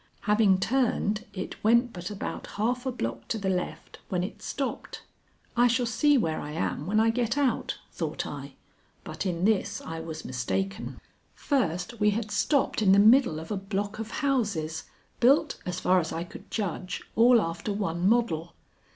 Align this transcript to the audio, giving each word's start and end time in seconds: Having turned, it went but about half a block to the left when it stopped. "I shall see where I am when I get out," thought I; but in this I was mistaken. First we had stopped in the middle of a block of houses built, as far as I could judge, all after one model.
Having 0.21 0.61
turned, 0.61 1.25
it 1.31 1.63
went 1.63 1.93
but 1.93 2.09
about 2.09 2.47
half 2.57 2.87
a 2.87 2.91
block 2.91 3.27
to 3.27 3.37
the 3.37 3.51
left 3.51 3.99
when 4.09 4.23
it 4.23 4.41
stopped. 4.41 5.03
"I 5.55 5.67
shall 5.67 5.85
see 5.85 6.17
where 6.17 6.39
I 6.41 6.53
am 6.53 6.87
when 6.87 6.99
I 6.99 7.11
get 7.11 7.37
out," 7.37 7.77
thought 7.91 8.25
I; 8.25 8.53
but 9.03 9.27
in 9.27 9.45
this 9.45 9.79
I 9.79 9.99
was 9.99 10.25
mistaken. 10.25 10.99
First 11.35 11.99
we 11.99 12.09
had 12.09 12.31
stopped 12.31 12.81
in 12.81 12.93
the 12.93 12.97
middle 12.97 13.39
of 13.39 13.51
a 13.51 13.57
block 13.57 13.99
of 13.99 14.09
houses 14.25 14.85
built, 15.19 15.59
as 15.67 15.79
far 15.79 15.99
as 15.99 16.11
I 16.11 16.23
could 16.23 16.49
judge, 16.49 17.03
all 17.15 17.39
after 17.39 17.71
one 17.71 18.09
model. 18.09 18.55